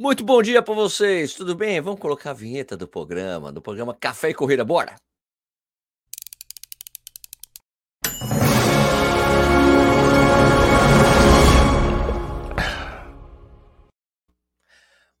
[0.00, 1.80] Muito bom dia para vocês, tudo bem?
[1.80, 4.94] Vamos colocar a vinheta do programa, do programa Café e Corrida, bora!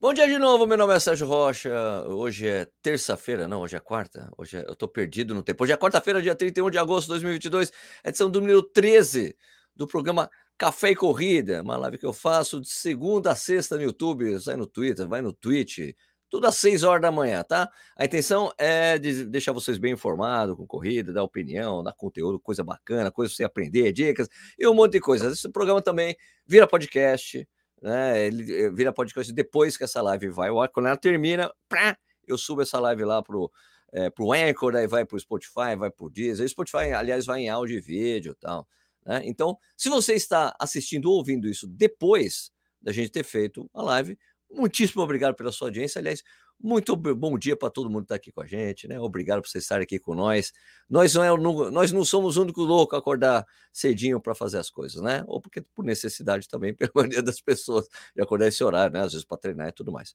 [0.00, 1.72] Bom dia de novo, meu nome é Sérgio Rocha.
[2.06, 4.30] Hoje é terça-feira, não, hoje é quarta.
[4.38, 5.64] Hoje é, eu tô perdido no tempo.
[5.64, 7.72] Hoje é quarta-feira, dia 31 de agosto de 2022,
[8.04, 9.36] edição do número 13
[9.74, 13.82] do programa Café e Corrida, uma live que eu faço de segunda a sexta no
[13.82, 15.94] YouTube, sai no Twitter, vai no Twitch,
[16.28, 17.70] tudo às 6 horas da manhã, tá?
[17.96, 22.64] A intenção é de deixar vocês bem informados com corrida, dar opinião, dar conteúdo, coisa
[22.64, 25.38] bacana, coisa pra você aprender, dicas e um monte de coisas.
[25.38, 27.48] Esse programa também vira podcast,
[27.80, 28.26] né?
[28.26, 30.50] Ele eh, vira podcast depois que essa live vai.
[30.72, 33.48] Quando ela termina, pra, eu subo essa live lá pro,
[33.92, 36.44] é, pro Anchor, aí vai pro Spotify, vai pro Deezer.
[36.44, 38.66] O Spotify, aliás, vai em áudio e vídeo e tal.
[39.08, 39.22] Né?
[39.24, 44.18] Então, se você está assistindo ou ouvindo isso depois da gente ter feito a live,
[44.52, 45.98] muitíssimo obrigado pela sua audiência.
[45.98, 46.22] Aliás,
[46.60, 49.00] muito bom dia para todo mundo que está aqui com a gente, né?
[49.00, 50.52] Obrigado por vocês estarem aqui com nós.
[50.90, 54.68] Nós não, é, nós não somos o único louco a acordar cedinho para fazer as
[54.68, 55.24] coisas, né?
[55.26, 59.00] Ou porque por necessidade também, pela maioria das pessoas, de acordar esse horário, né?
[59.00, 60.14] Às vezes para treinar e tudo mais.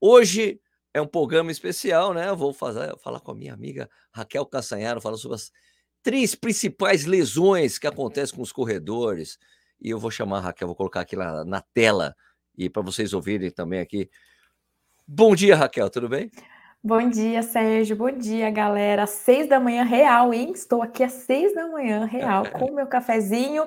[0.00, 0.58] Hoje
[0.94, 2.30] é um programa especial, né?
[2.30, 5.52] Eu vou fazer, falar com a minha amiga Raquel Cassanharo, falar sobre as
[6.06, 9.38] três principais lesões que acontecem com os corredores.
[9.80, 12.14] E eu vou chamar a Raquel, vou colocar aqui na, na tela
[12.56, 14.08] e para vocês ouvirem também aqui
[15.08, 16.30] Bom dia, Raquel, tudo bem?
[16.82, 17.96] Bom dia, Sérgio.
[17.96, 19.04] Bom dia, galera.
[19.06, 20.52] Seis da manhã, real, hein?
[20.52, 23.64] Estou aqui às seis da manhã, real, com o meu cafezinho.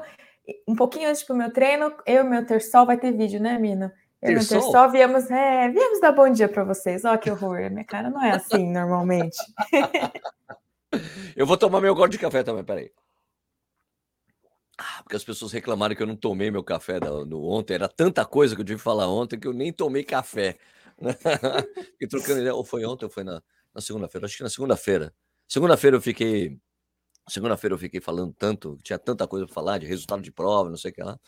[0.66, 3.94] Um pouquinho antes do meu treino, eu e meu terçol vai ter vídeo, né, Mina?
[4.22, 7.04] Eu e meu terçol viemos, é, viemos dar bom dia para vocês.
[7.04, 7.70] Ó, que horror.
[7.70, 9.38] Minha cara não é assim normalmente.
[11.36, 12.92] eu vou tomar meu gole de café também, peraí.
[14.78, 17.74] Ah, porque as pessoas reclamaram que eu não tomei meu café no ontem.
[17.74, 20.58] Era tanta coisa que eu tive que falar ontem que eu nem tomei café.
[21.92, 23.42] Fiquei trocando ideia, ou foi ontem ou foi na,
[23.74, 24.26] na segunda-feira?
[24.26, 25.14] Acho que na segunda-feira.
[25.48, 26.58] Segunda-feira eu fiquei.
[27.28, 30.78] Segunda-feira eu fiquei falando tanto, tinha tanta coisa para falar de resultado de prova, não
[30.78, 31.20] sei o que lá.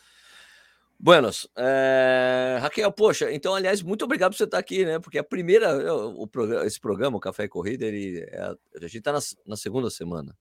[0.98, 2.58] Buenos, é...
[2.60, 5.00] Raquel, poxa, então, aliás, muito obrigado por você estar aqui, né?
[5.00, 8.82] Porque a primeira, o, programa, esse programa, o Café e Corrida, ele é a, a
[8.82, 10.36] gente está na, na, segunda semana,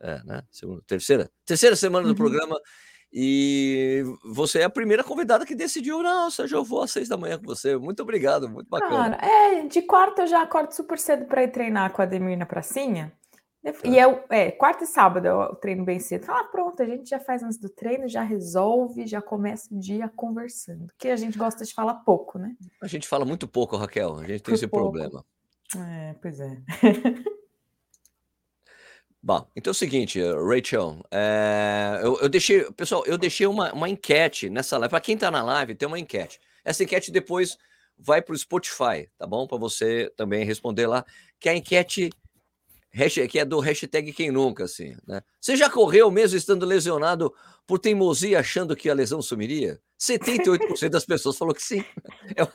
[0.00, 0.42] é, né?
[0.50, 2.16] Segunda, terceira, terceira semana do uhum.
[2.16, 2.58] programa
[3.12, 7.16] e você é a primeira convidada que decidiu, não, Sérgio, eu vou às seis da
[7.16, 7.76] manhã com você.
[7.76, 9.16] Muito obrigado, muito bacana.
[9.16, 12.38] Cara, é, de quarta eu já acordo super cedo para ir treinar com a Ademir
[12.38, 13.12] na pracinha.
[13.84, 14.04] E é.
[14.04, 16.24] eu, é, quarta e sábado eu treino bem cedo.
[16.28, 20.08] Ah, pronto, a gente já faz antes do treino, já resolve, já começa o dia
[20.08, 20.86] conversando.
[20.86, 22.56] Porque a gente gosta de falar pouco, né?
[22.80, 24.18] A gente fala muito pouco, Raquel.
[24.18, 24.90] A gente tem esse pouco.
[24.90, 25.24] problema.
[25.76, 26.56] É, pois é.
[29.22, 33.88] Bom, então é o seguinte, Rachel, é, eu, eu, deixei, pessoal, eu deixei uma, uma
[33.88, 34.88] enquete nessa live.
[34.88, 36.40] Para quem está na live, tem uma enquete.
[36.64, 37.58] Essa enquete depois
[37.98, 39.46] vai para o Spotify, tá bom?
[39.46, 41.04] Para você também responder lá,
[41.38, 42.08] que é a enquete
[43.28, 45.22] que é do hashtag quem nunca, assim, né?
[45.40, 47.32] Você já correu mesmo estando lesionado
[47.66, 49.80] por teimosia achando que a lesão sumiria?
[49.98, 51.84] 78% das pessoas falou que sim.
[52.36, 52.48] É o,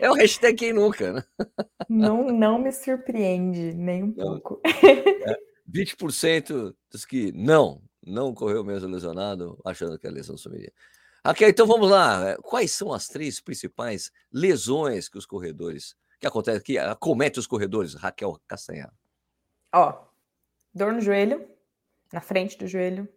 [0.00, 1.24] é o hashtag quem nunca, né?
[1.88, 4.40] Não, não me surpreende nem um não.
[4.40, 4.60] pouco.
[5.24, 5.36] É.
[5.72, 10.72] 20% diz que não, não correu mesmo lesionado, achando que a lesão sumiria.
[11.24, 12.36] Ok, então vamos lá.
[12.42, 17.94] Quais são as três principais lesões que os corredores, que acontece, que acomete os corredores,
[17.94, 18.92] Raquel Castanhar?
[19.72, 20.04] Ó,
[20.74, 21.46] dor no joelho,
[22.12, 23.08] na frente do joelho,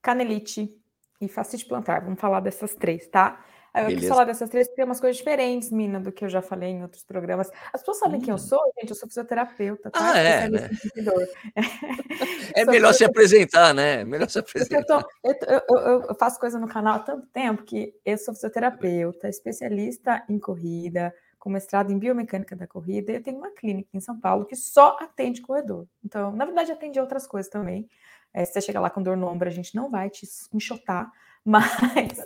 [0.00, 0.74] canelite
[1.20, 2.02] e fascite plantar.
[2.02, 3.44] Vamos falar dessas três, tá?
[3.74, 4.00] Eu Beleza.
[4.00, 6.70] quis falar dessas três porque tem umas coisas diferentes, Mina, do que eu já falei
[6.70, 7.50] em outros programas.
[7.72, 8.20] As pessoas sabem hum.
[8.20, 8.38] quem eu hum.
[8.38, 10.12] sou, gente, eu sou fisioterapeuta, tá?
[10.12, 10.70] Ah, é, né?
[12.54, 14.04] é melhor se apresentar, né?
[14.04, 14.76] Melhor se apresentar.
[15.24, 18.34] Eu, tô, eu, eu, eu, faço coisa no canal há tanto tempo que eu sou
[18.34, 23.88] fisioterapeuta, especialista em corrida, com mestrado em biomecânica da corrida, e eu tenho uma clínica
[23.92, 25.88] em São Paulo que só atende corredor.
[26.04, 27.90] Então, na verdade, atende outras coisas também.
[28.32, 31.10] É, se você chegar lá com dor no ombro, a gente não vai te enxotar,
[31.44, 32.24] mas,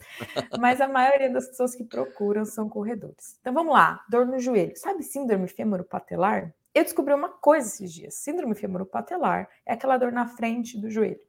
[0.61, 3.39] mas a maioria das pessoas que procuram são corredores.
[3.41, 4.77] Então vamos lá, dor no joelho.
[4.77, 6.55] Sabe síndrome femoropatelar?
[6.75, 8.17] Eu descobri uma coisa esses dias.
[8.17, 11.25] Síndrome femoropatelar é aquela dor na frente do joelho,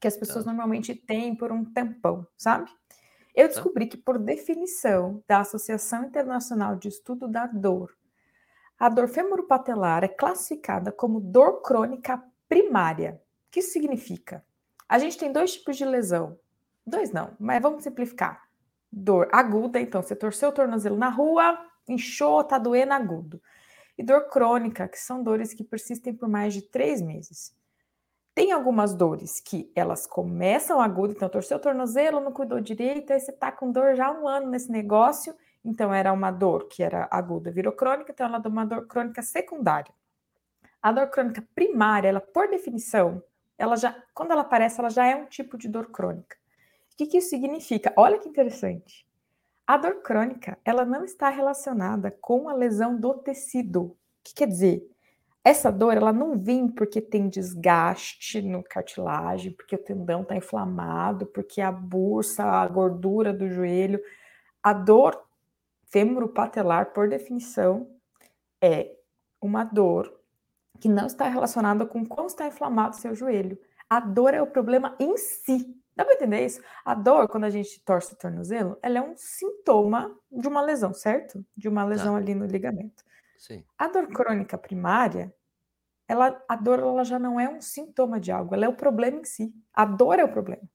[0.00, 0.50] que as pessoas tá.
[0.50, 2.70] normalmente têm por um tempão, sabe?
[3.34, 3.54] Eu tá.
[3.54, 7.96] descobri que, por definição da Associação Internacional de Estudo da Dor,
[8.78, 13.20] a dor femoropatelar é classificada como dor crônica primária.
[13.48, 14.44] O que isso significa?
[14.88, 16.38] A gente tem dois tipos de lesão:
[16.86, 18.48] Dois não, mas vamos simplificar.
[18.90, 21.58] Dor aguda, então você torceu o tornozelo na rua,
[21.88, 23.42] inchou, tá doendo agudo.
[23.98, 27.52] E dor crônica, que são dores que persistem por mais de três meses.
[28.38, 33.18] Tem algumas dores que elas começam agudas, então torceu o tornozelo, não cuidou direito, aí
[33.18, 36.80] você tá com dor já há um ano nesse negócio, Então, era uma dor que
[36.80, 39.92] era aguda, virou crônica, então ela é uma dor crônica secundária.
[40.80, 43.20] A dor crônica primária, ela, por definição,
[43.58, 46.36] ela já, quando ela aparece, ela já é um tipo de dor crônica.
[46.92, 47.92] O que, que isso significa?
[47.96, 49.04] Olha que interessante.
[49.66, 53.82] A dor crônica, ela não está relacionada com a lesão do tecido.
[53.82, 54.88] O que quer dizer?
[55.44, 61.26] Essa dor, ela não vem porque tem desgaste no cartilagem, porque o tendão está inflamado,
[61.26, 64.00] porque a bursa, a gordura do joelho.
[64.62, 65.24] A dor
[65.90, 67.88] fêmuro-patelar, por definição,
[68.60, 68.94] é
[69.40, 70.12] uma dor
[70.80, 73.58] que não está relacionada com como está inflamado o seu joelho.
[73.88, 75.74] A dor é o problema em si.
[75.96, 76.60] Dá para entender isso?
[76.84, 80.94] A dor, quando a gente torce o tornozelo, ela é um sintoma de uma lesão,
[80.94, 81.44] certo?
[81.56, 82.18] De uma lesão tá.
[82.18, 83.02] ali no ligamento.
[83.38, 83.64] Sim.
[83.78, 85.32] A dor crônica primária,
[86.06, 89.20] ela, a dor ela já não é um sintoma de algo, ela é o problema
[89.20, 89.54] em si.
[89.72, 90.68] A dor é o problema.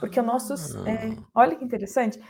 [0.00, 0.54] Porque o nosso.
[0.86, 1.22] É, ah.
[1.34, 2.22] olha que interessante.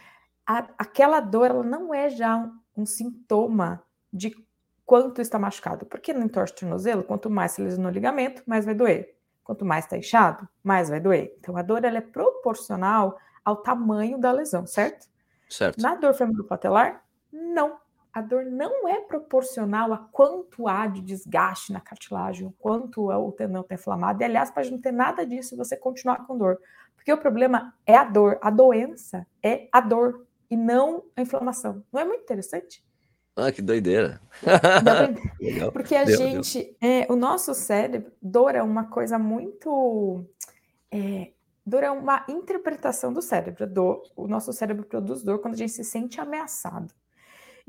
[0.46, 3.82] A, aquela dor ela não é já um, um sintoma
[4.12, 4.34] de
[4.86, 5.84] quanto está machucado.
[5.84, 9.14] Porque no entorse tornozelo, quanto mais se lesiona o ligamento, mais vai doer.
[9.44, 11.34] Quanto mais está inchado, mais vai doer.
[11.38, 15.08] Então a dor ela é proporcional ao tamanho da lesão, certo?
[15.48, 15.80] Certo.
[15.80, 17.78] Na dor femoropatelar, não.
[18.18, 23.30] A dor não é proporcional a quanto há de desgaste na cartilagem, o quanto o
[23.30, 24.20] tendão está inflamado.
[24.20, 26.60] E, aliás, pode não ter nada disso você continuar com dor.
[26.96, 28.36] Porque o problema é a dor.
[28.42, 31.84] A doença é a dor e não a inflamação.
[31.92, 32.84] Não é muito interessante?
[33.36, 34.20] Ah, que doideira.
[35.72, 36.76] Porque a gente.
[36.80, 40.24] É, o nosso cérebro, dor é uma coisa muito.
[40.90, 41.30] É,
[41.64, 43.64] dor é uma interpretação do cérebro.
[43.64, 46.92] Dor, o nosso cérebro produz dor quando a gente se sente ameaçado.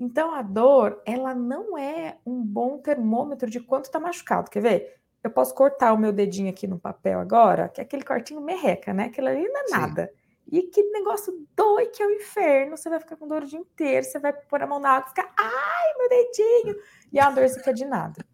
[0.01, 4.49] Então, a dor, ela não é um bom termômetro de quanto está machucado.
[4.49, 4.95] Quer ver?
[5.21, 8.93] Eu posso cortar o meu dedinho aqui no papel agora, que é aquele cortinho merreca,
[8.93, 9.05] né?
[9.05, 9.73] Aquilo ali não é Sim.
[9.73, 10.09] nada.
[10.49, 12.77] E que negócio dói que é o inferno.
[12.77, 15.07] Você vai ficar com dor o dia inteiro, você vai pôr a mão na água
[15.07, 16.75] e ficar, ai, meu dedinho.
[17.11, 18.25] E a dor fica de nada.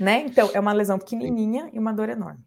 [0.00, 0.22] Né?
[0.22, 2.42] Então, é uma lesão pequenininha e uma dor enorme.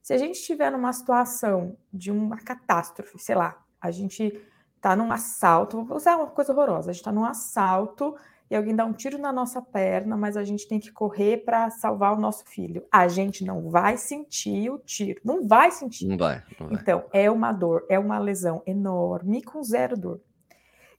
[0.00, 4.40] Se a gente estiver numa situação de uma catástrofe, sei lá, a gente
[4.80, 8.14] tá num assalto, vou usar uma coisa horrorosa, a gente tá num assalto
[8.50, 11.70] e alguém dá um tiro na nossa perna, mas a gente tem que correr para
[11.70, 12.84] salvar o nosso filho.
[12.90, 16.06] A gente não vai sentir o tiro, não vai sentir.
[16.08, 16.76] Não vai, não vai.
[16.80, 20.20] Então, é uma dor, é uma lesão enorme com zero dor.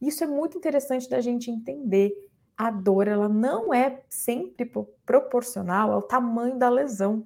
[0.02, 2.14] Isso é muito interessante da gente entender.
[2.56, 4.72] A dor, ela não é sempre
[5.06, 7.26] proporcional ao tamanho da lesão.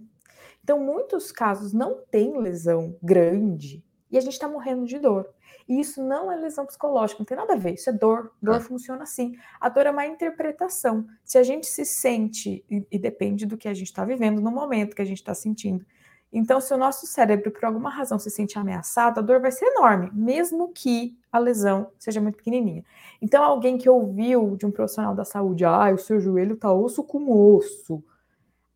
[0.63, 3.83] Então, muitos casos não tem lesão grande
[4.15, 5.29] e a gente está morrendo de dor.
[5.67, 8.31] E isso não é lesão psicológica, não tem nada a ver, isso é dor.
[8.41, 8.59] Dor ah.
[8.61, 9.35] funciona assim.
[9.59, 11.05] A dor é uma interpretação.
[11.21, 14.51] Se a gente se sente, e, e depende do que a gente está vivendo no
[14.51, 15.85] momento que a gente está sentindo.
[16.31, 19.65] Então, se o nosso cérebro, por alguma razão, se sente ameaçado, a dor vai ser
[19.65, 22.85] enorme, mesmo que a lesão seja muito pequenininha.
[23.21, 27.03] Então, alguém que ouviu de um profissional da saúde, ah, o seu joelho está osso
[27.03, 28.01] com osso,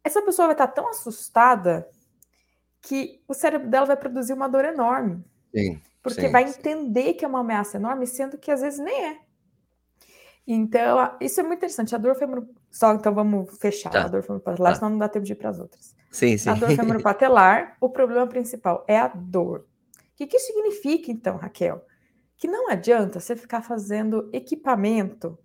[0.04, 1.88] essa pessoa vai estar tá tão assustada
[2.82, 5.24] que o cérebro dela vai produzir uma dor enorme.
[5.54, 5.82] Sim.
[6.02, 6.60] Porque sim, vai sim.
[6.60, 9.18] entender que é uma ameaça enorme, sendo que às vezes nem é.
[10.48, 11.94] Então, isso é muito interessante.
[11.94, 12.46] A dor femoral.
[12.72, 14.06] Só então vamos fechar tá.
[14.06, 14.80] a dor femoropatelar, tá.
[14.80, 15.96] senão não dá tempo de ir para as outras.
[16.12, 16.50] Sim, sim.
[16.50, 19.60] A dor femoropatelar, o problema principal é a dor.
[19.60, 21.86] O que, que isso significa, então, Raquel?
[22.36, 25.38] Que não adianta você ficar fazendo equipamento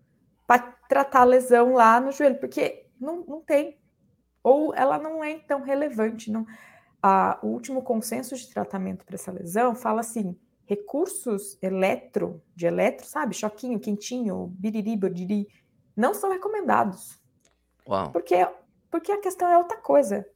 [0.47, 3.79] para tratar a lesão lá no joelho, porque não, não tem.
[4.43, 6.31] Ou ela não é tão relevante.
[6.31, 6.47] Não...
[7.07, 10.35] A, o último consenso de tratamento para essa lesão fala assim:
[10.65, 13.35] recursos eletro, de eletro, sabe?
[13.35, 15.47] Choquinho, quentinho, biriri, biriri,
[15.95, 17.21] não são recomendados.
[17.87, 18.11] Uau.
[18.11, 18.49] Porque,
[18.91, 20.27] porque a questão é outra coisa.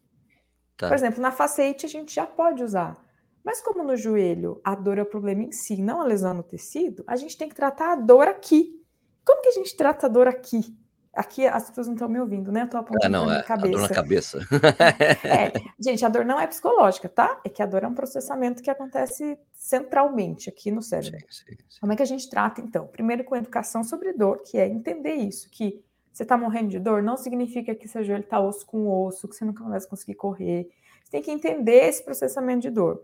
[0.77, 0.89] Tá.
[0.89, 3.03] Por exemplo, na facete a gente já pode usar.
[3.43, 6.43] Mas como no joelho a dor é o problema em si, não a lesão no
[6.43, 8.85] tecido, a gente tem que tratar a dor aqui.
[9.25, 10.77] Como que a gente trata a dor aqui?
[11.19, 12.63] Aqui as pessoas não estão me ouvindo, né?
[12.63, 13.67] Eu tô apontando é, não, é, cabeça.
[13.67, 14.39] A dor na cabeça.
[15.27, 17.41] é, gente, a dor não é psicológica, tá?
[17.45, 21.19] É que a dor é um processamento que acontece centralmente aqui no cérebro.
[21.29, 21.81] Sim, sim, sim.
[21.81, 22.87] Como é que a gente trata, então?
[22.87, 25.83] Primeiro com educação sobre dor, que é entender isso, que
[26.13, 29.35] você está morrendo de dor não significa que seu joelho está osso com osso, que
[29.35, 30.69] você nunca vai conseguir correr.
[31.03, 33.03] Você tem que entender esse processamento de dor.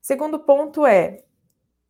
[0.00, 1.24] Segundo ponto é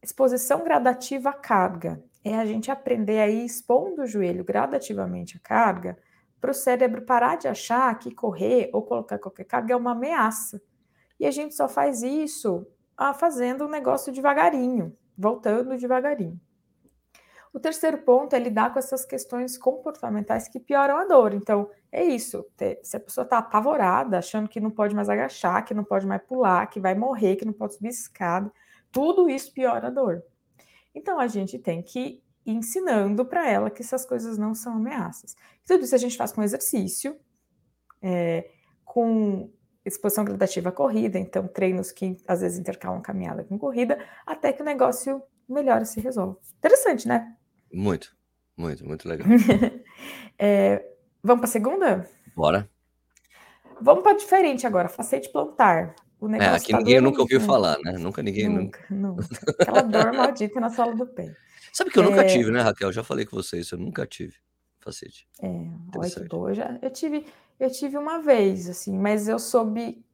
[0.03, 5.41] exposição gradativa à carga é a gente aprender a ir expondo o joelho gradativamente à
[5.41, 5.97] carga
[6.41, 10.61] para o cérebro parar de achar que correr ou colocar qualquer carga é uma ameaça.
[11.19, 16.41] E a gente só faz isso ah, fazendo o um negócio devagarinho, voltando devagarinho.
[17.53, 21.33] O terceiro ponto é lidar com essas questões comportamentais que pioram a dor.
[21.33, 22.47] Então, é isso.
[22.83, 26.23] Se a pessoa está apavorada, achando que não pode mais agachar, que não pode mais
[26.23, 28.53] pular, que vai morrer, que não pode subir escada,
[28.93, 30.23] tudo isso piora a dor.
[30.95, 35.37] Então a gente tem que ensinando para ela que essas coisas não são ameaças.
[35.67, 37.17] Tudo isso a gente faz com exercício,
[38.01, 38.51] é,
[38.85, 39.51] com
[39.85, 44.63] exposição gradativa à corrida, então treinos que às vezes intercalam caminhada com corrida, até que
[44.63, 46.39] o negócio melhora e se resolve.
[46.59, 47.37] Interessante, né?
[47.73, 48.17] Muito,
[48.57, 49.27] muito, muito legal.
[50.39, 50.85] é,
[51.23, 52.09] vamos para a segunda?
[52.35, 52.69] Bora.
[53.81, 55.95] Vamos para diferente agora, facete plantar.
[56.21, 57.93] O é, negócio é, aqui tá ninguém nunca ouviu falar, né?
[57.93, 58.49] Nunca ninguém.
[58.49, 59.27] Nunca, nunca.
[59.61, 61.35] Aquela dor maldita na sola do pé.
[61.73, 62.07] Sabe que eu é...
[62.11, 62.89] nunca tive, né, Raquel?
[62.89, 64.35] Eu já falei com vocês, eu nunca tive
[64.89, 65.29] facete.
[65.41, 66.51] É, que boa.
[66.51, 67.27] Eu, já, eu, tive,
[67.61, 70.05] eu tive uma vez, assim, mas eu soube.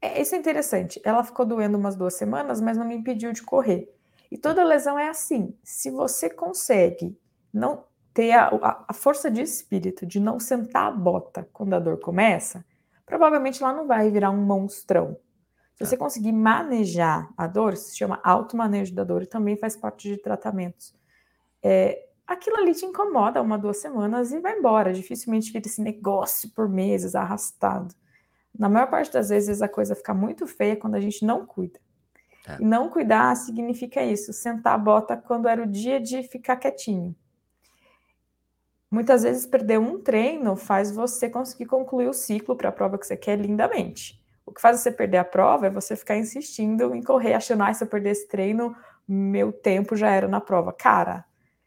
[0.00, 1.00] É, isso é interessante.
[1.04, 3.92] Ela ficou doendo umas duas semanas, mas não me impediu de correr.
[4.30, 5.54] E toda lesão é assim.
[5.62, 7.16] Se você consegue
[7.52, 11.78] não ter a, a, a força de espírito de não sentar a bota quando a
[11.78, 12.64] dor começa,
[13.06, 15.16] provavelmente lá não vai virar um monstrão.
[15.78, 20.08] Se você conseguir manejar a dor, se chama automanejo da dor e também faz parte
[20.08, 20.92] de tratamentos.
[21.62, 24.92] É, aquilo ali te incomoda uma, duas semanas e vai embora.
[24.92, 27.94] Dificilmente fica esse negócio por meses arrastado.
[28.58, 31.78] Na maior parte das vezes a coisa fica muito feia quando a gente não cuida.
[32.48, 32.60] É.
[32.60, 37.14] E não cuidar significa isso, sentar a bota quando era o dia de ficar quietinho.
[38.90, 43.06] Muitas vezes perder um treino faz você conseguir concluir o ciclo para a prova que
[43.06, 44.17] você quer lindamente.
[44.48, 47.74] O que faz você perder a prova é você ficar insistindo em correr, achando, ah,
[47.74, 48.74] se eu perder esse treino,
[49.06, 50.72] meu tempo já era na prova.
[50.72, 51.26] Cara,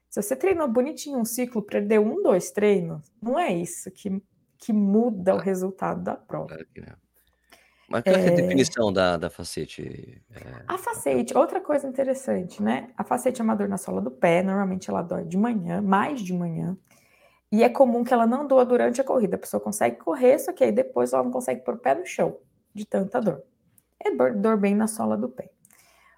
[0.10, 4.20] se você treinou bonitinho um ciclo, perdeu um, dois treinos, não é isso que,
[4.58, 6.48] que muda o resultado da prova.
[6.48, 6.96] Claro que não.
[7.88, 10.20] Mas qual é, é a definição da, da facete?
[10.34, 10.64] É...
[10.68, 12.90] A facete, outra coisa interessante, né?
[12.98, 16.22] A facete é uma dor na sola do pé, normalmente ela dói de manhã, mais
[16.22, 16.76] de manhã.
[17.52, 19.36] E é comum que ela não doa durante a corrida.
[19.36, 22.06] A pessoa consegue correr, só que aí depois ela não consegue pôr o pé no
[22.06, 22.38] chão
[22.74, 23.44] de tanta dor.
[24.00, 25.52] É dor bem na sola do pé.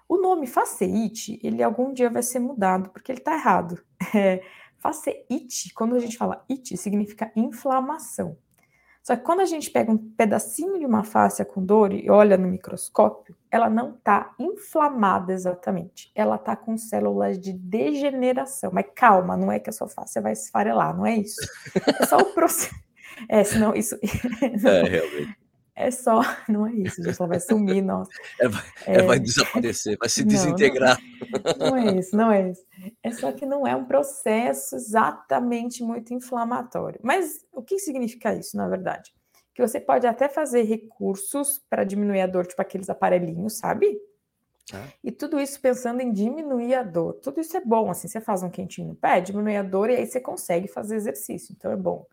[0.08, 3.82] O nome faceite, ele algum dia vai ser mudado, porque ele está errado.
[4.14, 4.42] É,
[4.78, 8.36] faceite, quando a gente fala it, significa inflamação.
[9.02, 12.38] Só que quando a gente pega um pedacinho de uma face com dor e olha
[12.38, 16.10] no microscópio, ela não está inflamada exatamente.
[16.14, 18.70] Ela está com células de degeneração.
[18.72, 21.40] Mas calma, não é que a sua face vai esfarelar, não é isso.
[22.00, 22.74] É só o processo.
[23.28, 23.94] É, senão isso.
[24.02, 25.43] é, realmente.
[25.76, 28.10] É só, não é isso, gente, ela vai sumir, nossa.
[28.40, 30.98] É, vai, é, vai desaparecer, vai se não, desintegrar.
[31.58, 32.64] Não, não, é isso, não é isso.
[33.02, 37.00] É só que não é um processo exatamente muito inflamatório.
[37.02, 39.12] Mas o que significa isso, na verdade?
[39.52, 43.98] Que você pode até fazer recursos para diminuir a dor, tipo aqueles aparelhinhos, sabe?
[44.72, 44.86] Ah.
[45.02, 47.14] E tudo isso pensando em diminuir a dor.
[47.14, 49.96] Tudo isso é bom, assim, você faz um quentinho no pé, diminui a dor e
[49.96, 52.06] aí você consegue fazer exercício, então é bom.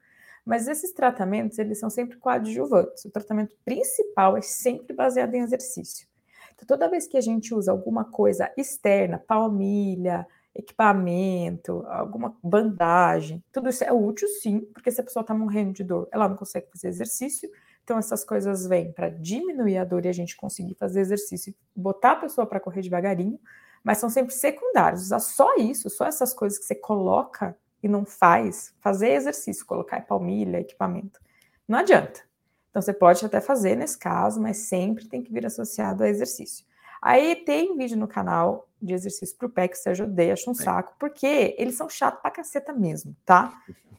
[0.46, 3.06] Mas esses tratamentos, eles são sempre coadjuvantes.
[3.06, 6.08] O tratamento principal é sempre baseado em exercício.
[6.54, 13.70] Então, toda vez que a gente usa alguma coisa externa, palmilha, equipamento, alguma bandagem, tudo
[13.70, 16.68] isso é útil sim, porque se a pessoa está morrendo de dor, ela não consegue
[16.72, 17.50] fazer exercício,
[17.84, 22.14] então essas coisas vêm para diminuir a dor e a gente conseguir fazer exercício, botar
[22.14, 23.40] a pessoa para correr devagarinho,
[23.84, 25.04] mas são sempre secundários.
[25.04, 30.02] Usar só isso, só essas coisas que você coloca e não faz, fazer exercício, colocar
[30.06, 31.20] palmilha, equipamento,
[31.68, 32.22] não adianta.
[32.70, 36.66] Então você pode até fazer nesse caso, mas sempre tem que vir associado a exercício.
[37.02, 40.54] Aí tem vídeo no canal de exercício para o pé que você odeia, acha um
[40.54, 43.54] saco, porque eles são chatos pra caceta mesmo, tá?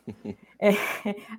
[0.65, 0.71] É,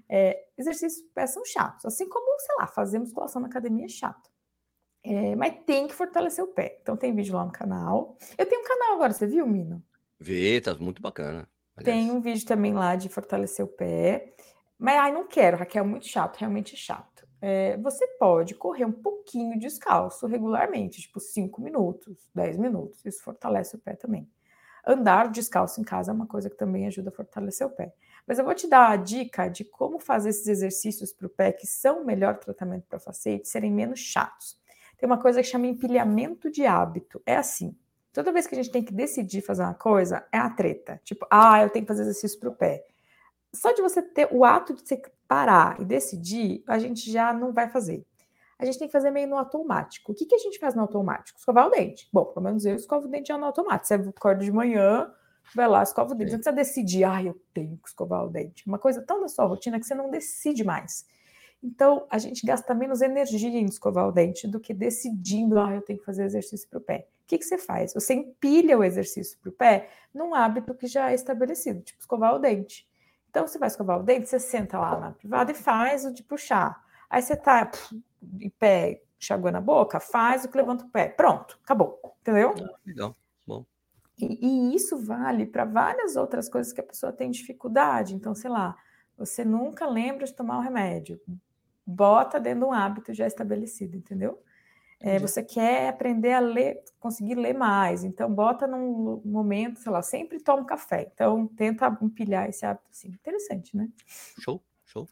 [0.09, 3.89] é, exercícios pro pé são chatos, assim como, sei lá, fazer musculação na academia é
[3.89, 4.29] chato.
[5.03, 6.77] É, mas tem que fortalecer o pé.
[6.81, 8.17] Então tem vídeo lá no canal.
[8.37, 9.83] Eu tenho um canal agora, você viu, Mino?
[10.19, 11.47] Vi, tá muito bacana.
[11.81, 14.33] Tem um vídeo também lá de fortalecer o pé.
[14.77, 17.27] Mas ai, não quero, Raquel, muito chato, realmente chato.
[17.41, 23.03] É, você pode correr um pouquinho descalço regularmente, tipo 5 minutos, 10 minutos.
[23.05, 24.29] Isso fortalece o pé também.
[24.85, 27.93] Andar descalço em casa é uma coisa que também ajuda a fortalecer o pé.
[28.27, 31.51] Mas eu vou te dar a dica de como fazer esses exercícios para o pé,
[31.51, 34.57] que são o melhor tratamento para facete, serem menos chatos.
[34.97, 37.21] Tem uma coisa que chama empilhamento de hábito.
[37.25, 37.75] É assim:
[38.13, 41.01] Toda vez que a gente tem que decidir fazer uma coisa, é a treta.
[41.03, 42.85] Tipo, ah, eu tenho que fazer exercício para o pé.
[43.53, 47.51] Só de você ter o ato de você parar e decidir, a gente já não
[47.51, 48.05] vai fazer.
[48.57, 50.11] A gente tem que fazer meio no automático.
[50.11, 51.39] O que, que a gente faz no automático?
[51.39, 52.07] Escovar o dente.
[52.13, 53.87] Bom, pelo menos eu escovo o dente já no automático.
[53.87, 55.11] Você acorda de manhã,
[55.55, 56.31] vai lá, escova o dente.
[56.31, 58.65] Não precisa decidir, ah, eu tenho que escovar o dente.
[58.67, 61.05] Uma coisa tão da sua rotina que você não decide mais.
[61.63, 65.81] Então, a gente gasta menos energia em escovar o dente do que decidindo, ah, eu
[65.81, 67.07] tenho que fazer exercício para o pé.
[67.23, 67.93] O que, que você faz?
[67.93, 72.35] Você empilha o exercício para o pé num hábito que já é estabelecido, tipo escovar
[72.35, 72.85] o dente.
[73.29, 76.21] Então, você vai escovar o dente, você senta lá na privada e faz o de
[76.21, 76.83] puxar.
[77.09, 77.71] Aí você tá
[78.41, 81.07] em pé, enxaguando a boca, faz o que levanta o pé.
[81.07, 82.17] Pronto, acabou.
[82.19, 82.53] Entendeu?
[82.59, 83.15] Ah, legal,
[83.47, 83.65] bom.
[84.19, 88.13] E, e isso vale para várias outras coisas que a pessoa tem dificuldade.
[88.13, 88.75] Então, sei lá,
[89.17, 91.19] você nunca lembra de tomar o remédio.
[91.85, 94.41] Bota dentro de um hábito já estabelecido, entendeu?
[95.05, 100.01] É, você quer aprender a ler, conseguir ler mais, então bota num momento, sei lá,
[100.01, 101.11] sempre toma café.
[101.13, 103.09] Então tenta empilhar esse hábito assim.
[103.09, 103.89] Interessante, né?
[104.39, 105.05] Show, show.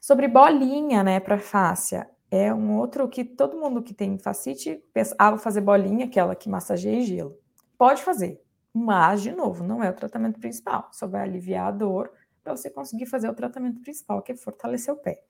[0.00, 5.14] Sobre bolinha, né, para fáscia, é um outro que todo mundo que tem fascite pensa,
[5.16, 7.38] ah, vou fazer bolinha, aquela que massageia gelo.
[7.78, 12.10] Pode fazer, mas, de novo, não é o tratamento principal, só vai aliviar a dor
[12.42, 15.22] para você conseguir fazer o tratamento principal, que é fortalecer o pé.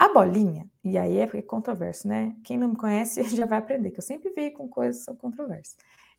[0.00, 2.34] A bolinha, e aí é controverso, né?
[2.42, 5.14] Quem não me conhece já vai aprender, que eu sempre vejo com coisas que são
[5.14, 5.76] controversas.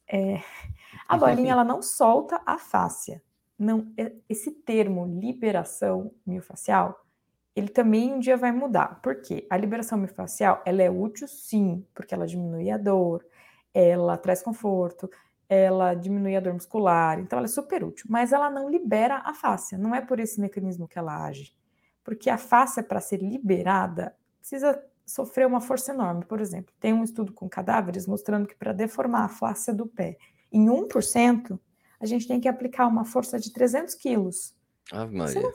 [0.07, 0.39] É,
[1.07, 3.23] a bolinha, ela não solta a fáscia.
[3.57, 7.03] Não, é, esse termo liberação miofascial,
[7.55, 9.01] ele também um dia vai mudar.
[9.01, 9.47] Por quê?
[9.49, 13.25] A liberação miofascial, ela é útil sim, porque ela diminui a dor,
[13.73, 15.09] ela traz conforto,
[15.49, 19.33] ela diminui a dor muscular, então ela é super útil, mas ela não libera a
[19.33, 21.51] fáscia, não é por esse mecanismo que ela age
[22.03, 26.25] porque a face para ser liberada precisa sofrer uma força enorme.
[26.25, 30.17] Por exemplo, tem um estudo com cadáveres mostrando que para deformar a face do pé
[30.51, 31.59] em 1%,
[31.99, 34.55] a gente tem que aplicar uma força de 300 quilos.
[34.91, 35.53] Ave Maria.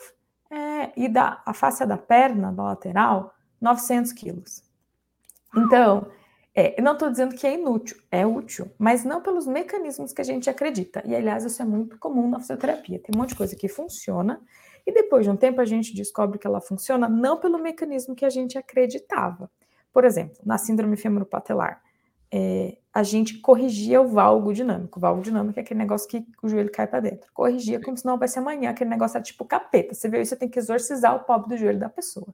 [0.50, 4.62] É, e da, a face da perna, da lateral, 900 quilos.
[5.54, 6.06] Então,
[6.54, 10.20] é, eu não estou dizendo que é inútil, é útil, mas não pelos mecanismos que
[10.20, 11.02] a gente acredita.
[11.04, 12.98] E, aliás, isso é muito comum na fisioterapia.
[12.98, 14.40] Tem um monte de coisa que funciona
[14.86, 18.24] e depois de um tempo a gente descobre que ela funciona não pelo mecanismo que
[18.24, 19.50] a gente acreditava.
[19.92, 21.82] Por exemplo, na síndrome femoropatelar,
[22.30, 24.98] é, a gente corrigia o valgo dinâmico.
[24.98, 27.30] O valgo dinâmico é aquele negócio que o joelho cai para dentro.
[27.32, 29.94] Corrigia como se não houvesse amanhã, aquele negócio é tipo capeta.
[29.94, 32.28] Você vê isso, você tem que exorcizar o pobre do joelho da pessoa.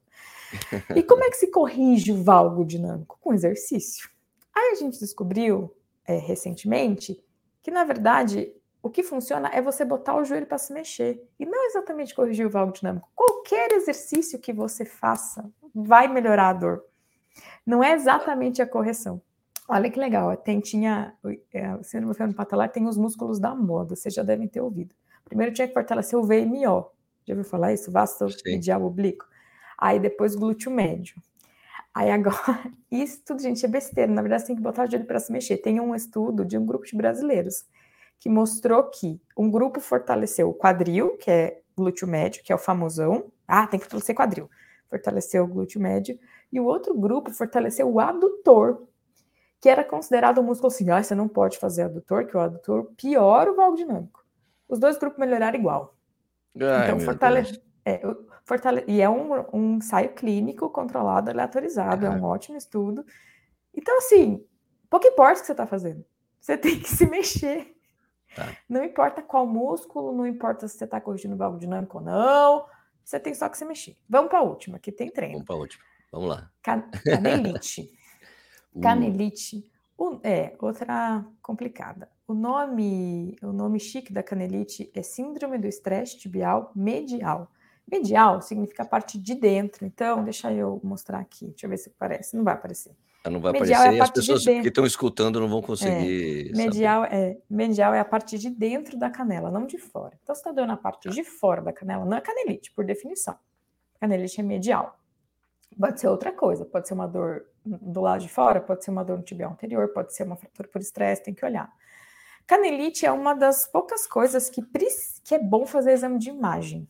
[0.95, 3.17] E como é que se corrige o valgo dinâmico?
[3.19, 4.09] Com exercício.
[4.55, 5.73] Aí a gente descobriu
[6.05, 7.23] é, recentemente
[7.61, 11.45] que, na verdade, o que funciona é você botar o joelho para se mexer e
[11.45, 13.09] não exatamente corrigir o valgo dinâmico.
[13.15, 16.83] Qualquer exercício que você faça vai melhorar a dor.
[17.65, 19.21] Não é exatamente a correção.
[19.69, 21.13] Olha que legal, tem, tinha,
[21.53, 24.93] é, o síndrome patelar tem os músculos da moda, vocês já devem ter ouvido.
[25.23, 26.91] Primeiro tinha que fortalecer o VMO,
[27.25, 27.89] já ouviu falar isso?
[27.89, 29.25] Vasto medial oblíquo.
[29.77, 31.15] Aí depois glúteo médio.
[31.93, 32.35] Aí agora,
[32.91, 34.11] isso tudo, gente, é besteira.
[34.11, 35.55] Na verdade, você tem que botar o joelho para se mexer.
[35.55, 37.63] Tem um estudo de um grupo de brasileiros
[38.23, 42.57] que mostrou que um grupo fortaleceu o quadril, que é glúteo médio, que é o
[42.57, 43.29] famosão.
[43.45, 44.49] Ah, tem que fortalecer quadril.
[44.89, 46.17] Fortaleceu o glúteo médio.
[46.49, 48.87] E o outro grupo fortaleceu o adutor,
[49.59, 52.93] que era considerado um músculo assim, ah, você não pode fazer adutor, que o adutor
[52.95, 54.25] piora o valgo dinâmico.
[54.69, 55.97] Os dois grupos melhoraram igual.
[56.61, 57.61] Ai, então, fortalece.
[57.83, 57.99] É,
[58.45, 58.85] fortale...
[58.87, 63.05] E é um, um ensaio clínico controlado, aleatorizado, é um ótimo estudo.
[63.75, 64.41] Então, assim,
[64.89, 66.05] pouco importa o que você está fazendo.
[66.39, 67.72] Você tem que se mexer.
[68.35, 68.55] Tá.
[68.67, 72.65] Não importa qual músculo, não importa se você está corrigindo o valgo dinâmico ou não,
[73.03, 73.97] você tem só que se mexer.
[74.07, 75.33] Vamos para a última, que tem treino.
[75.33, 75.83] Vamos para a última.
[76.11, 76.51] Vamos lá.
[76.61, 77.89] Can canelite.
[78.81, 79.71] canelite.
[79.97, 82.09] O, é, outra complicada.
[82.27, 87.51] O nome, o nome chique da canelite é síndrome do estresse tibial medial.
[87.89, 89.85] Medial significa a parte de dentro.
[89.85, 91.47] Então, deixa eu mostrar aqui.
[91.47, 92.35] Deixa eu ver se aparece.
[92.35, 92.95] Não vai aparecer.
[93.29, 96.51] Não vai medial aparecer é e as pessoas de que estão escutando não vão conseguir.
[96.51, 100.17] É, medial, é, medial é a parte de dentro da canela, não de fora.
[100.21, 103.37] Então, se está doendo a parte de fora da canela, não é canelite, por definição.
[103.99, 104.99] Canelite é medial.
[105.79, 109.05] Pode ser outra coisa, pode ser uma dor do lado de fora, pode ser uma
[109.05, 111.71] dor no tibial anterior, pode ser uma fratura por estresse, tem que olhar.
[112.45, 114.61] Canelite é uma das poucas coisas que,
[115.23, 116.87] que é bom fazer exame de imagem.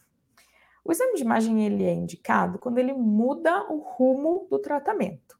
[0.83, 5.37] O exame de imagem ele é indicado quando ele muda o rumo do tratamento.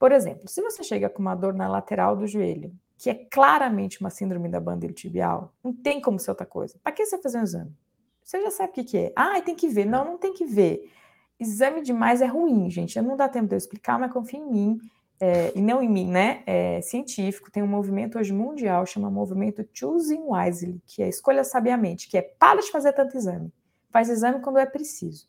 [0.00, 4.00] Por exemplo, se você chega com uma dor na lateral do joelho, que é claramente
[4.00, 6.80] uma síndrome da banda tibial, não tem como ser outra coisa.
[6.82, 7.76] Para que você fazer um exame?
[8.24, 9.12] Você já sabe o que, que é.
[9.14, 9.84] Ah, tem que ver.
[9.84, 10.90] Não, não tem que ver.
[11.38, 12.98] Exame demais é ruim, gente.
[13.02, 14.80] Não dá tempo de eu explicar, mas confia em mim.
[15.20, 16.42] É, e não em mim, né?
[16.46, 17.50] É científico.
[17.50, 22.22] Tem um movimento hoje mundial, chama movimento Choosing Wisely, que é escolha sabiamente, que é
[22.22, 23.52] para de fazer tanto exame.
[23.90, 25.28] Faz exame quando é preciso.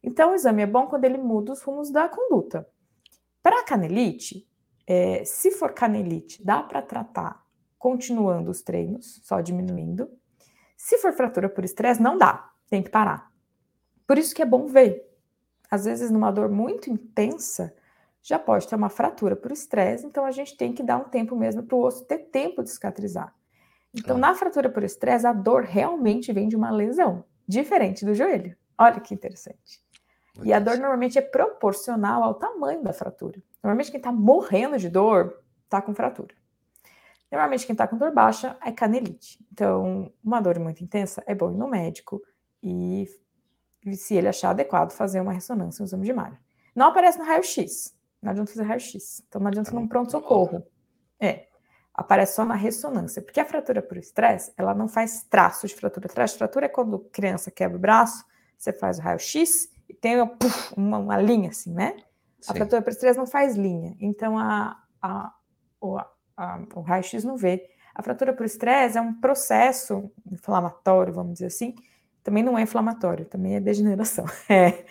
[0.00, 2.68] Então, o exame é bom quando ele muda os rumos da conduta.
[3.46, 4.44] Para canelite,
[4.88, 7.46] é, se for canelite, dá para tratar
[7.78, 10.10] continuando os treinos, só diminuindo.
[10.76, 13.30] Se for fratura por estresse, não dá, tem que parar.
[14.04, 15.00] Por isso que é bom ver.
[15.70, 17.72] Às vezes, numa dor muito intensa,
[18.20, 21.36] já pode ter uma fratura por estresse, então a gente tem que dar um tempo
[21.36, 23.32] mesmo para o osso ter tempo de cicatrizar.
[23.94, 24.18] Então, ah.
[24.18, 28.56] na fratura por estresse, a dor realmente vem de uma lesão, diferente do joelho.
[28.76, 29.85] Olha que interessante.
[30.42, 33.42] E a dor normalmente é proporcional ao tamanho da fratura.
[33.62, 36.34] Normalmente quem está morrendo de dor está com fratura.
[37.30, 39.44] Normalmente, quem está com dor baixa é canelite.
[39.52, 42.22] Então, uma dor muito intensa é bom ir no médico
[42.62, 43.06] e,
[43.94, 46.38] se ele achar adequado, fazer uma ressonância, um exame de imagem.
[46.74, 47.96] Não aparece no raio-x.
[48.22, 49.22] Não adianta fazer raio-x.
[49.28, 50.64] Então, não adianta num pronto-socorro.
[51.18, 51.46] É.
[51.92, 53.20] Aparece só na ressonância.
[53.20, 56.08] Porque a fratura por estresse, ela não faz traço de fratura.
[56.08, 58.24] Traço de fratura é quando criança quebra o braço,
[58.56, 60.36] você faz o raio-x e tem uma,
[60.76, 61.96] uma, uma, linha assim, né?
[62.40, 62.52] Sim.
[62.52, 63.96] A fratura por estresse não faz linha.
[64.00, 65.32] Então, a, a,
[65.82, 67.68] a a, o raio-x não vê.
[67.94, 71.74] A fratura por estresse é um processo inflamatório, vamos dizer assim,
[72.22, 74.84] também não é inflamatório, também é degeneração, é,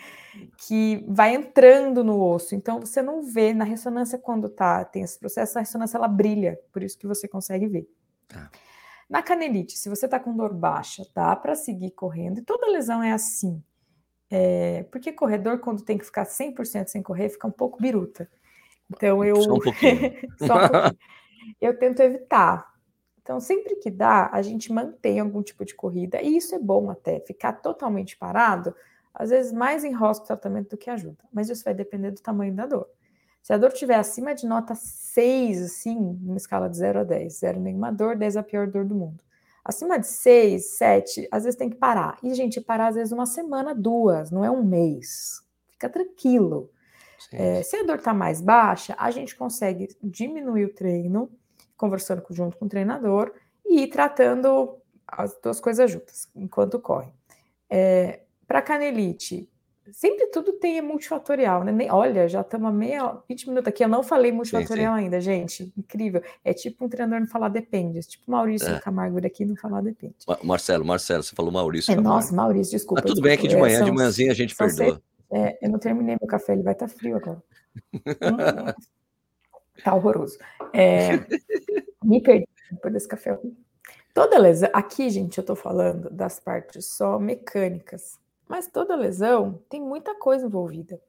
[0.58, 2.54] que vai entrando no osso.
[2.54, 6.58] Então você não vê na ressonância quando tá tem esse processo, a ressonância ela brilha,
[6.72, 7.88] por isso que você consegue ver.
[8.34, 8.50] Ah.
[9.08, 13.00] Na canelite, se você está com dor baixa, dá para seguir correndo, e toda lesão
[13.00, 13.62] é assim.
[14.30, 18.28] É, porque corredor, quando tem que ficar 100% sem correr, fica um pouco biruta.
[18.90, 19.36] Então eu.
[19.36, 20.00] Só um pouquinho.
[20.38, 20.98] Só um pouquinho
[21.60, 22.74] eu tento evitar.
[23.22, 26.90] Então, sempre que dá, a gente mantém algum tipo de corrida, e isso é bom
[26.90, 27.20] até.
[27.20, 28.74] Ficar totalmente parado,
[29.12, 32.54] às vezes mais enrosca o tratamento do que ajuda, mas isso vai depender do tamanho
[32.54, 32.88] da dor.
[33.42, 37.38] Se a dor estiver acima de nota 6, assim, numa escala de 0 a 10,
[37.38, 39.22] 0 nenhuma dor, 10 a pior dor do mundo.
[39.66, 42.18] Acima de 6, 7, às vezes tem que parar.
[42.22, 45.42] E, gente, parar às vezes uma semana, duas, não é um mês.
[45.72, 46.70] Fica tranquilo.
[47.32, 51.28] É, se a dor está mais baixa, a gente consegue diminuir o treino,
[51.76, 53.34] conversando junto com o treinador
[53.66, 57.12] e ir tratando as duas coisas juntas, enquanto corre.
[57.68, 59.50] É, Para canelite,
[59.92, 61.72] sempre tudo tem multifatorial, né?
[61.72, 65.04] Nem, olha, já estamos a meia, 20 minutos aqui, eu não falei multifatorial sim, sim.
[65.04, 66.22] ainda, gente, incrível.
[66.44, 68.80] É tipo um treinador não falar depende, tipo Maurício é.
[68.80, 70.14] Camargo daqui não falar depende.
[70.42, 73.02] Marcelo, Marcelo, você falou Maurício é, Nossa, Maurício, desculpa.
[73.02, 75.02] Mas tudo desculpa, bem aqui de manhã, é, são, de manhãzinha a gente perdoa.
[75.32, 77.42] É, eu não terminei meu café, ele vai estar tá frio agora.
[77.94, 78.00] hum,
[79.82, 80.38] tá horroroso.
[80.72, 81.16] É,
[82.04, 82.48] me perdi
[82.80, 83.38] por esse café.
[84.16, 88.18] Toda lesão, aqui, gente, eu tô falando das partes só mecânicas,
[88.48, 91.00] mas toda lesão tem muita coisa envolvida.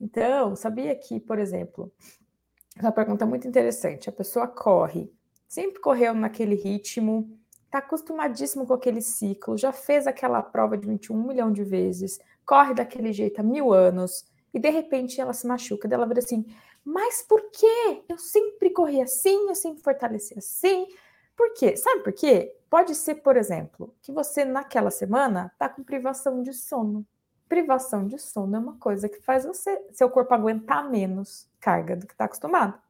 [0.00, 1.92] Então, sabia que, por exemplo,
[2.80, 5.12] uma pergunta muito interessante: a pessoa corre,
[5.46, 7.30] sempre correu naquele ritmo,
[7.70, 12.74] tá acostumadíssimo com aquele ciclo, já fez aquela prova de 21 milhão de vezes, corre
[12.74, 16.44] daquele jeito há mil anos, e de repente ela se machuca, dela vira assim:
[16.84, 18.02] mas por quê?
[18.08, 20.86] Eu sempre corri assim, eu sempre fortaleci assim.
[21.36, 21.76] Por quê?
[21.76, 22.54] Sabe por quê?
[22.72, 27.06] Pode ser, por exemplo, que você naquela semana está com privação de sono.
[27.46, 32.06] Privação de sono é uma coisa que faz você, seu corpo aguentar menos carga do
[32.06, 32.80] que está acostumado.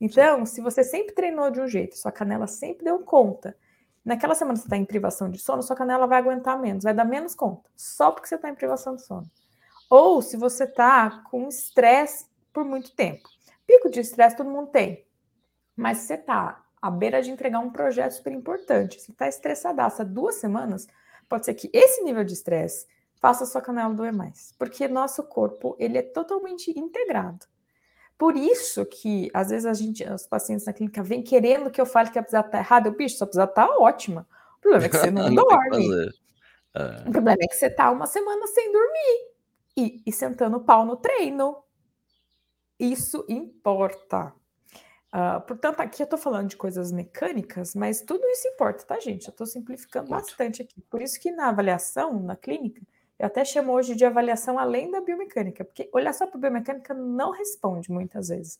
[0.00, 3.54] Então, se você sempre treinou de um jeito, sua canela sempre deu conta,
[4.02, 7.04] naquela semana você está em privação de sono, sua canela vai aguentar menos, vai dar
[7.04, 9.30] menos conta, só porque você está em privação de sono.
[9.90, 13.28] Ou se você está com estresse por muito tempo.
[13.66, 15.06] Pico de estresse todo mundo tem,
[15.76, 20.36] mas você está à beira de entregar um projeto super importante, você está estressadaça duas
[20.36, 20.86] semanas,
[21.28, 22.86] pode ser que esse nível de estresse
[23.20, 27.46] faça a sua canela doer mais, porque nosso corpo ele é totalmente integrado.
[28.16, 31.86] Por isso que às vezes a gente, os pacientes na clínica vêm querendo que eu
[31.86, 34.26] fale que a pisada está errada, eu bicho, sua pisada está ótima.
[34.58, 36.10] O problema é que você não, não dorme.
[36.74, 37.08] É.
[37.08, 39.28] O problema é que você está uma semana sem dormir
[39.76, 41.62] e, e sentando pau no treino.
[42.78, 44.32] Isso importa.
[45.12, 49.26] Uh, portanto, aqui eu estou falando de coisas mecânicas, mas tudo isso importa, tá, gente?
[49.26, 50.22] Eu estou simplificando Muito.
[50.22, 50.80] bastante aqui.
[50.82, 52.82] Por isso que na avaliação, na clínica,
[53.18, 57.32] eu até chamo hoje de avaliação além da biomecânica, porque olhar só para biomecânica não
[57.32, 58.58] responde muitas vezes.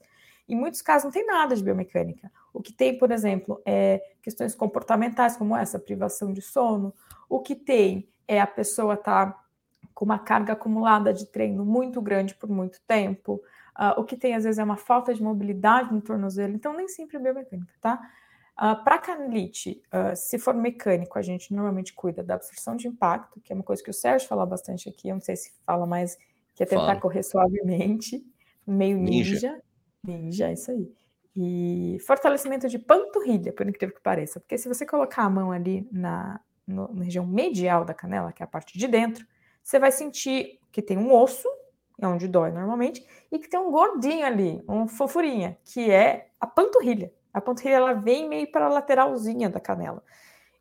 [0.48, 2.32] Em muitos casos não tem nada de biomecânica.
[2.52, 6.94] O que tem, por exemplo, é questões comportamentais, como essa, privação de sono.
[7.28, 9.44] O que tem é a pessoa estar tá
[9.92, 13.42] com uma carga acumulada de treino muito grande por muito tempo.
[13.78, 16.88] Uh, o que tem às vezes é uma falta de mobilidade no tornozelo, então nem
[16.88, 17.94] sempre é biomecânica, tá?
[17.94, 22.88] Uh, ah, Para canelite, uh, se for mecânico, a gente normalmente cuida da absorção de
[22.88, 25.52] impacto, que é uma coisa que o Sérgio fala bastante aqui, eu não sei se
[25.64, 26.18] fala mais,
[26.56, 27.00] que é tentar fala.
[27.00, 28.20] correr suavemente,
[28.66, 29.34] meio ninja.
[29.34, 29.62] Ninja,
[30.02, 30.92] ninja isso aí.
[31.36, 35.88] E fortalecimento de panturrilha, por incrível que pareça, porque se você colocar a mão ali
[35.92, 39.24] na, no, na região medial da canela, que é a parte de dentro,
[39.62, 41.48] você vai sentir que tem um osso
[42.00, 46.46] é onde dói normalmente, e que tem um gordinho ali, um fofurinha, que é a
[46.46, 47.12] panturrilha.
[47.32, 50.02] A panturrilha ela vem meio para a lateralzinha da canela.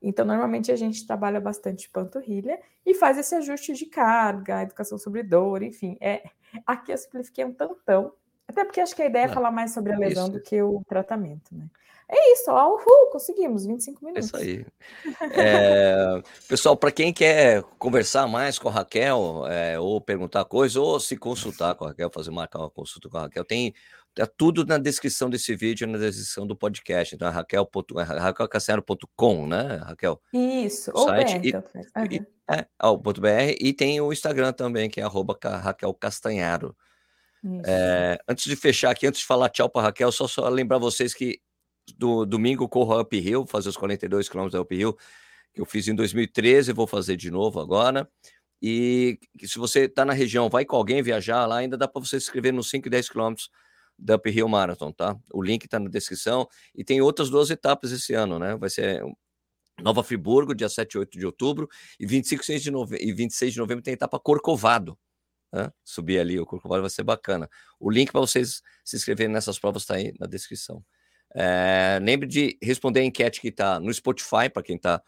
[0.02, 5.23] Então, normalmente a gente trabalha bastante panturrilha e faz esse ajuste de carga, educação sobre
[5.23, 5.97] dor, enfim.
[6.00, 6.23] É,
[6.65, 8.13] aqui eu simplifiquei um tantão,
[8.48, 10.34] até porque acho que a ideia é falar mais sobre a lesão isso.
[10.34, 11.68] do que o tratamento, né?
[12.10, 14.34] É isso, ó, uhul, conseguimos, 25 minutos.
[14.34, 14.66] É isso aí.
[15.38, 21.00] É, pessoal, para quem quer conversar mais com a Raquel, é, ou perguntar coisa, ou
[21.02, 23.74] se consultar com a Raquel, fazer marcar uma consulta com a Raquel, tem
[24.18, 27.14] Tá tudo na descrição desse vídeo, na descrição do podcast.
[27.14, 30.20] Então, é Raquel, é né, Raquel?
[30.34, 31.46] Isso, ou site, BR,
[32.10, 36.76] e, e, é, ponto .br, e tem o Instagram também, que é arroba Raquel Castanharo.
[37.66, 41.14] É, antes de fechar aqui, antes de falar tchau para Raquel, só, só lembrar vocês
[41.14, 41.40] que
[41.98, 44.98] do domingo corro a Uphill, fazer os 42 km da Uphill,
[45.54, 48.10] que eu fiz em 2013, vou fazer de novo agora.
[48.62, 52.20] E se você está na região, vai com alguém viajar lá, ainda dá para você
[52.20, 53.50] se inscrever nos 5 e 10 quilômetros
[53.98, 55.16] da Uphill Marathon, tá?
[55.34, 56.48] O link está na descrição.
[56.76, 58.56] E tem outras duas etapas esse ano, né?
[58.56, 59.04] Vai ser
[59.82, 62.98] Nova Friburgo, dia 7 e 8 de outubro, e 25 de nove...
[63.00, 64.98] e 26 de novembro tem etapa Corcovado.
[65.52, 65.72] Né?
[65.84, 67.50] Subir ali o Corcovado vai ser bacana.
[67.80, 70.84] O link para vocês se inscreverem nessas provas está aí na descrição.
[71.36, 75.02] É, lembre de responder a enquete que está no Spotify, para quem está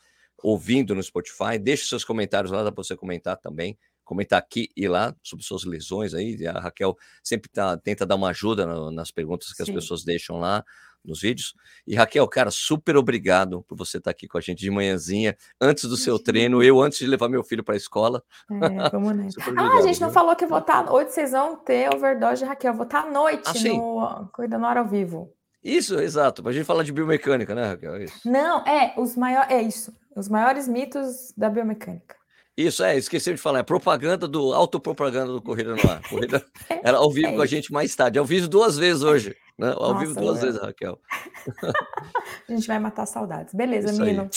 [0.43, 1.57] ouvindo no Spotify.
[1.59, 3.77] Deixe seus comentários lá, dá para você comentar também.
[4.03, 6.47] Comentar aqui e lá sobre suas lesões aí.
[6.47, 9.63] A Raquel sempre tá, tenta dar uma ajuda no, nas perguntas que Sim.
[9.63, 10.63] as pessoas deixam lá
[11.03, 11.53] nos vídeos.
[11.85, 15.85] E Raquel, cara, super obrigado por você estar aqui com a gente de manhãzinha, antes
[15.85, 18.23] do seu treino, eu antes de levar meu filho para a escola.
[18.51, 19.39] É, vamos nessa.
[19.57, 20.91] ah, a gente não falou que vou estar.
[20.91, 22.73] Hoje vocês vão ter overdose, Raquel.
[22.73, 25.33] Vou estar à noite ah, no Cuidando Hora ao Vivo.
[25.63, 26.41] Isso, exato.
[26.41, 27.95] Pra gente falar de biomecânica, né, Raquel?
[27.95, 28.05] É.
[28.25, 29.51] Não, é, os maiores.
[29.51, 29.93] É isso.
[30.15, 32.15] Os maiores mitos da biomecânica.
[32.59, 36.01] Isso, é, esqueci de falar, é propaganda do autopropaganda do Corrida no Ar.
[36.09, 36.45] Corrida
[36.83, 38.19] era ao vivo é com a gente mais tarde.
[38.19, 39.33] Ao vivo duas vezes hoje.
[39.59, 39.73] Né?
[39.75, 40.97] Ao Nossa, vivo duas vezes, Raquel.
[42.47, 43.53] a gente vai matar saudades.
[43.53, 44.01] Beleza, isso.
[44.01, 44.29] Aí.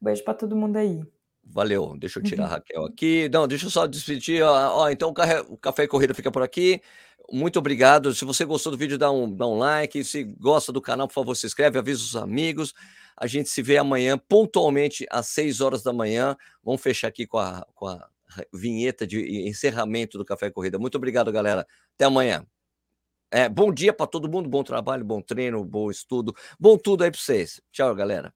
[0.00, 1.02] Beijo para todo mundo aí.
[1.44, 3.28] Valeu, deixa eu tirar a Raquel aqui.
[3.28, 4.42] Não, deixa eu só despedir.
[4.42, 6.80] Ó, ó então o Café e Corrida fica por aqui.
[7.30, 8.14] Muito obrigado.
[8.14, 10.02] Se você gostou do vídeo, dá um, dá um like.
[10.02, 12.72] Se gosta do canal, por favor, se inscreve, avisa os amigos.
[13.14, 16.34] A gente se vê amanhã, pontualmente às 6 horas da manhã.
[16.64, 18.08] Vamos fechar aqui com a, com a
[18.54, 20.78] vinheta de encerramento do Café Corrida.
[20.78, 21.66] Muito obrigado, galera.
[21.94, 22.46] Até amanhã.
[23.30, 27.10] É, bom dia para todo mundo, bom trabalho, bom treino, bom estudo, bom tudo aí
[27.10, 27.60] para vocês.
[27.72, 28.32] Tchau, galera.